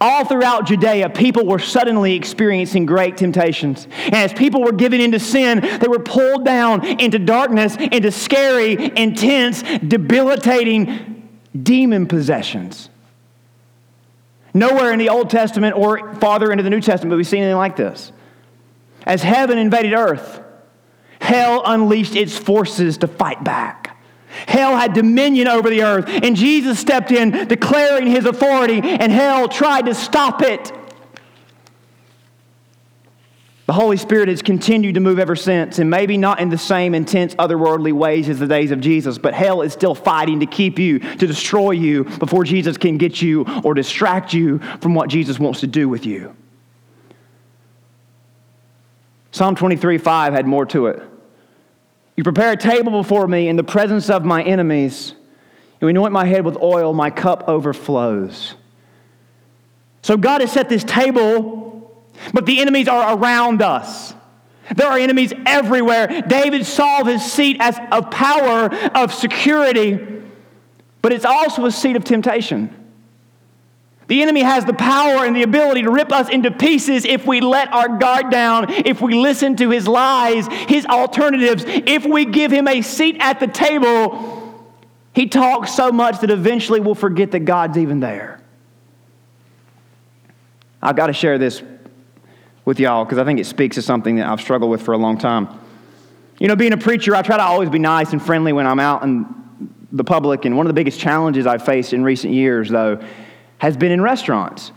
[0.00, 3.88] All throughout Judea, people were suddenly experiencing great temptations.
[4.04, 8.92] And as people were given into sin, they were pulled down into darkness, into scary,
[8.96, 11.15] intense, debilitating
[11.56, 12.88] demon possessions.
[14.54, 17.58] Nowhere in the Old Testament or farther into the New Testament have we seen anything
[17.58, 18.12] like this.
[19.04, 20.40] As heaven invaded earth,
[21.20, 23.96] hell unleashed its forces to fight back.
[24.46, 29.48] Hell had dominion over the earth, and Jesus stepped in, declaring his authority, and hell
[29.48, 30.72] tried to stop it.
[33.66, 36.94] The Holy Spirit has continued to move ever since, and maybe not in the same
[36.94, 40.78] intense, otherworldly ways as the days of Jesus, but hell is still fighting to keep
[40.78, 45.40] you, to destroy you before Jesus can get you or distract you from what Jesus
[45.40, 46.34] wants to do with you.
[49.32, 51.02] Psalm 23 5 had more to it.
[52.16, 55.14] You prepare a table before me in the presence of my enemies.
[55.80, 58.54] You anoint my head with oil, my cup overflows.
[60.02, 61.65] So God has set this table
[62.32, 64.14] but the enemies are around us.
[64.74, 66.22] There are enemies everywhere.
[66.26, 70.22] David saw his seat as a power of security,
[71.02, 72.72] but it's also a seat of temptation.
[74.08, 77.40] The enemy has the power and the ability to rip us into pieces if we
[77.40, 82.52] let our guard down, if we listen to his lies, his alternatives, if we give
[82.52, 84.64] him a seat at the table.
[85.12, 88.40] He talks so much that eventually we'll forget that God's even there.
[90.80, 91.62] I've got to share this
[92.66, 94.98] with y'all because I think it speaks to something that I've struggled with for a
[94.98, 95.48] long time.
[96.38, 98.80] You know, being a preacher, I try to always be nice and friendly when I'm
[98.80, 99.24] out in
[99.90, 100.44] the public.
[100.44, 103.02] And one of the biggest challenges I've faced in recent years, though,
[103.58, 104.72] has been in restaurants.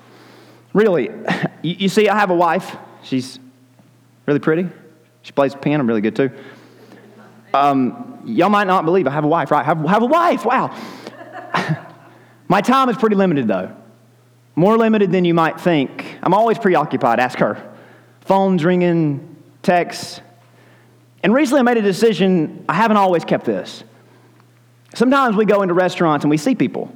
[0.71, 1.09] Really,
[1.61, 2.77] you see, I have a wife.
[3.03, 3.39] She's
[4.25, 4.69] really pretty.
[5.23, 6.31] She plays piano really good, too.
[7.53, 9.65] Um, y'all might not believe I have a wife, right?
[9.65, 10.73] Have, have a wife, wow.
[12.47, 13.75] My time is pretty limited, though.
[14.55, 16.17] More limited than you might think.
[16.21, 17.19] I'm always preoccupied.
[17.19, 17.68] Ask her
[18.29, 20.21] phones ringing, texts.
[21.23, 23.83] And recently I made a decision, I haven't always kept this.
[24.93, 26.93] Sometimes we go into restaurants and we see people,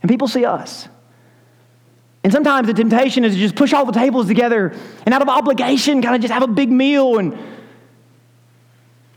[0.00, 0.88] and people see us.
[2.22, 4.72] And sometimes the temptation is to just push all the tables together
[5.04, 7.18] and out of obligation, kind of just have a big meal.
[7.18, 7.36] And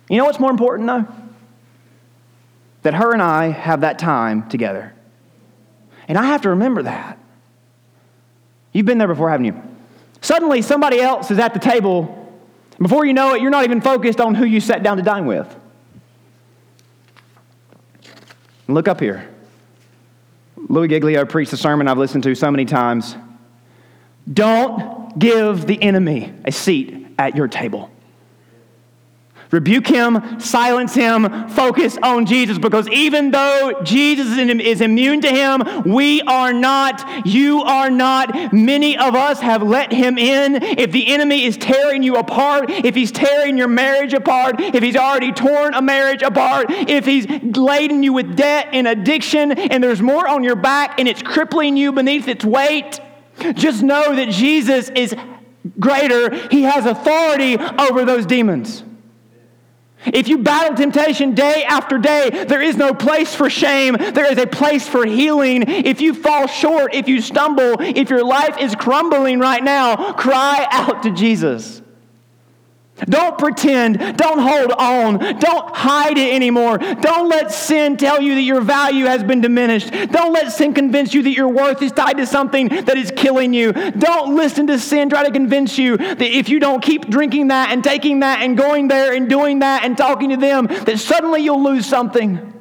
[0.10, 1.06] you know what's more important, though?
[2.82, 4.92] That her and I have that time together.
[6.08, 7.20] And I have to remember that.
[8.72, 9.73] You've been there before, haven't you?
[10.24, 12.32] Suddenly, somebody else is at the table.
[12.80, 15.26] Before you know it, you're not even focused on who you sat down to dine
[15.26, 15.54] with.
[18.70, 19.30] Look up here.
[20.70, 23.18] Louis Giglio preached a sermon I've listened to so many times.
[24.32, 27.92] Don't give the enemy a seat at your table.
[29.54, 35.84] Rebuke him, silence him, focus on Jesus because even though Jesus is immune to him,
[35.84, 38.52] we are not, you are not.
[38.52, 40.56] Many of us have let him in.
[40.56, 44.96] If the enemy is tearing you apart, if he's tearing your marriage apart, if he's
[44.96, 50.02] already torn a marriage apart, if he's laden you with debt and addiction and there's
[50.02, 53.00] more on your back and it's crippling you beneath its weight,
[53.54, 55.16] just know that Jesus is
[55.80, 56.34] greater.
[56.48, 58.84] He has authority over those demons.
[60.06, 63.96] If you battle temptation day after day, there is no place for shame.
[64.00, 65.64] There is a place for healing.
[65.68, 70.68] If you fall short, if you stumble, if your life is crumbling right now, cry
[70.72, 71.83] out to Jesus.
[73.06, 74.18] Don't pretend.
[74.18, 75.18] Don't hold on.
[75.40, 76.78] Don't hide it anymore.
[76.78, 79.92] Don't let sin tell you that your value has been diminished.
[80.12, 83.54] Don't let sin convince you that your worth is tied to something that is killing
[83.54, 83.74] you.
[83.74, 87.72] Don't listen to sin try to convince you that if you don't keep drinking that
[87.72, 91.42] and taking that and going there and doing that and talking to them, that suddenly
[91.42, 92.54] you'll lose something.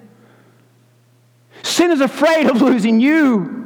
[1.63, 3.61] Sin is afraid of losing you.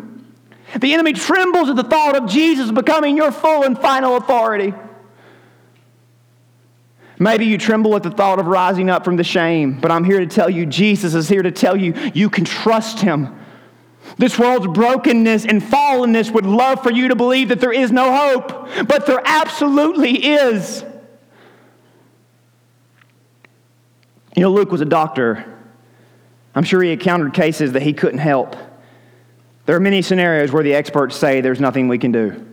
[0.76, 4.74] The enemy trembles at the thought of Jesus becoming your full and final authority.
[7.18, 10.20] Maybe you tremble at the thought of rising up from the shame, but I'm here
[10.20, 13.34] to tell you, Jesus is here to tell you, you can trust him.
[14.18, 18.14] This world's brokenness and fallenness would love for you to believe that there is no
[18.14, 20.84] hope, but there absolutely is.
[24.36, 25.44] You know, Luke was a doctor.
[26.54, 28.56] I'm sure he encountered cases that he couldn't help.
[29.64, 32.46] There are many scenarios where the experts say there's nothing we can do.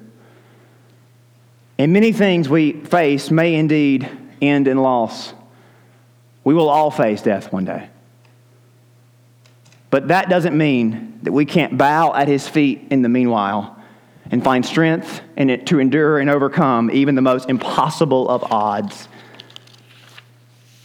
[1.78, 4.09] And many things we face may indeed
[4.48, 5.34] end in loss.
[6.44, 7.89] We will all face death one day.
[9.89, 13.78] But that doesn't mean that we can't bow at his feet in the meanwhile
[14.32, 19.08] and find strength in it to endure and overcome even the most impossible of odds.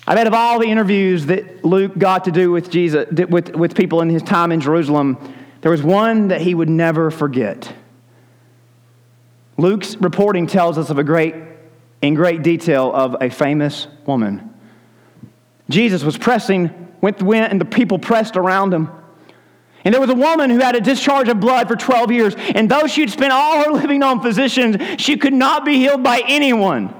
[0.07, 3.75] I bet of all the interviews that Luke got to do with Jesus, with, with
[3.75, 5.17] people in his time in Jerusalem,
[5.61, 7.73] there was one that he would never forget.
[9.57, 11.35] Luke's reporting tells us of a great
[12.03, 14.55] in great detail of a famous woman.
[15.69, 18.91] Jesus was pressing, went, and the people pressed around him.
[19.85, 22.71] And there was a woman who had a discharge of blood for 12 years, and
[22.71, 26.95] though she'd spent all her living on physicians, she could not be healed by anyone.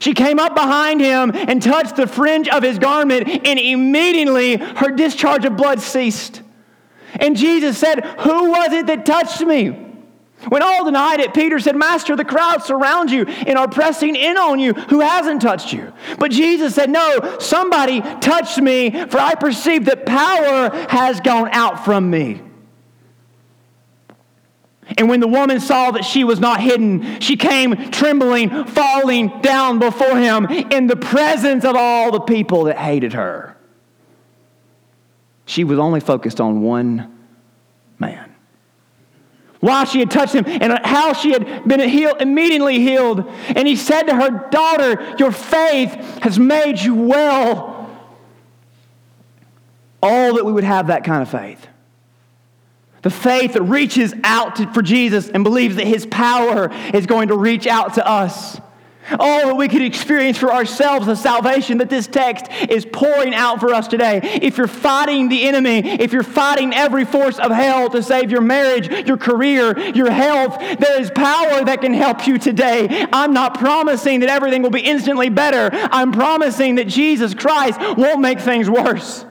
[0.00, 4.90] She came up behind him and touched the fringe of his garment, and immediately her
[4.90, 6.42] discharge of blood ceased.
[7.14, 9.81] And Jesus said, Who was it that touched me?
[10.48, 14.36] When all denied it, Peter said, Master, the crowd surround you and are pressing in
[14.36, 14.72] on you.
[14.74, 15.92] Who hasn't touched you?
[16.18, 21.84] But Jesus said, No, somebody touched me, for I perceive that power has gone out
[21.84, 22.40] from me.
[24.98, 29.78] And when the woman saw that she was not hidden, she came trembling, falling down
[29.78, 33.56] before him in the presence of all the people that hated her.
[35.46, 37.16] She was only focused on one
[37.98, 38.31] man
[39.62, 43.24] why she had touched him and how she had been healed, immediately healed.
[43.46, 47.88] And he said to her, Daughter, your faith has made you well.
[50.02, 51.64] All that we would have that kind of faith.
[53.02, 57.28] The faith that reaches out to, for Jesus and believes that his power is going
[57.28, 58.60] to reach out to us.
[59.18, 63.60] All that we could experience for ourselves, the salvation that this text is pouring out
[63.60, 64.20] for us today.
[64.40, 68.40] If you're fighting the enemy, if you're fighting every force of hell to save your
[68.40, 73.06] marriage, your career, your health, there is power that can help you today.
[73.12, 75.70] I'm not promising that everything will be instantly better.
[75.72, 79.24] I'm promising that Jesus Christ won't make things worse.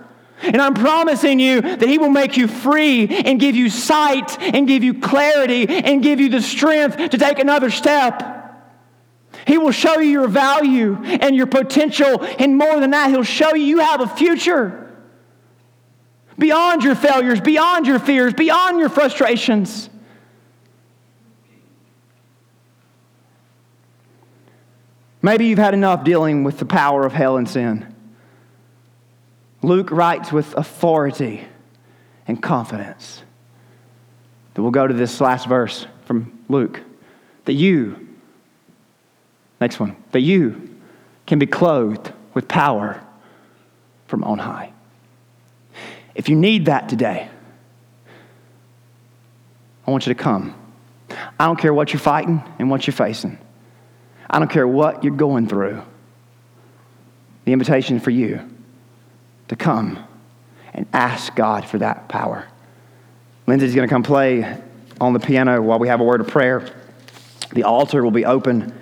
[0.43, 4.67] And I'm promising you that He will make you free and give you sight and
[4.67, 8.31] give you clarity and give you the strength to take another step.
[9.48, 12.24] He will show you your value and your potential.
[12.39, 14.78] And more than that, He'll show you you have a future
[16.38, 19.89] beyond your failures, beyond your fears, beyond your frustrations.
[25.22, 27.94] Maybe you've had enough dealing with the power of hell and sin.
[29.62, 31.48] Luke writes with authority
[32.28, 33.22] and confidence
[34.54, 36.82] that we'll go to this last verse from Luke
[37.46, 38.11] that you
[39.62, 39.95] Next one.
[40.12, 40.76] That you
[41.28, 43.01] can be clothed with power
[44.07, 44.74] from on high.
[46.16, 47.30] If you need that today,
[49.88, 50.55] I want you to come.
[51.39, 53.38] I don't care what you're fighting and what you're facing.
[54.30, 55.82] I don't care what you're going through.
[57.45, 58.49] The invitation for you
[59.47, 60.05] to come
[60.74, 62.47] and ask God for that power.
[63.47, 64.57] Lindsay's going to come play
[64.99, 66.74] on the piano while we have a word of prayer.
[67.51, 68.74] The altar will be open.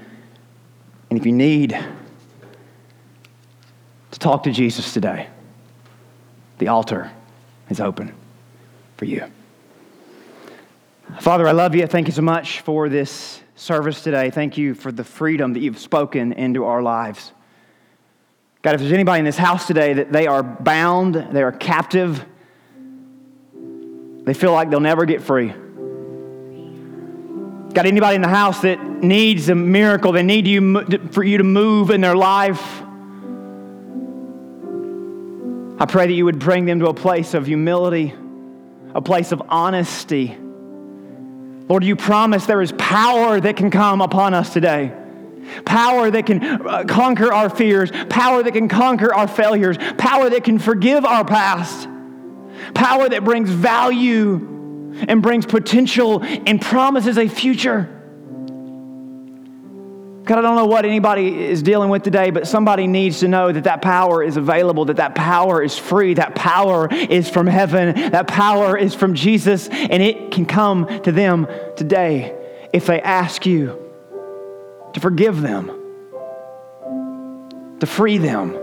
[1.10, 1.78] And if you need
[4.12, 5.28] to talk to Jesus today,
[6.60, 7.12] the altar
[7.70, 8.14] is open
[8.98, 9.24] for you.
[11.20, 11.88] Father, I love you.
[11.88, 14.30] Thank you so much for this service today.
[14.30, 17.32] Thank you for the freedom that you've spoken into our lives.
[18.62, 22.24] God, if there's anybody in this house today that they are bound, they are captive,
[24.24, 25.54] they feel like they'll never get free.
[27.80, 30.12] Got anybody in the house that needs a miracle?
[30.12, 32.62] They need you for you to move in their life.
[35.80, 38.14] I pray that you would bring them to a place of humility,
[38.94, 40.38] a place of honesty.
[41.70, 44.92] Lord, you promise there is power that can come upon us today.
[45.64, 50.44] Power that can uh, conquer our fears, power that can conquer our failures, power that
[50.44, 51.88] can forgive our past,
[52.74, 54.59] power that brings value
[55.08, 57.96] and brings potential and promises a future.
[60.30, 63.52] God, I don't know what anybody is dealing with today, but somebody needs to know
[63.52, 68.12] that that power is available, that that power is free, that power is from heaven,
[68.12, 72.36] that power is from Jesus, and it can come to them today
[72.72, 73.76] if they ask you
[74.94, 75.72] to forgive them,
[77.80, 78.56] to free them,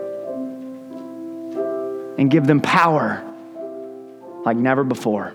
[2.16, 3.24] and give them power
[4.45, 5.34] like never before.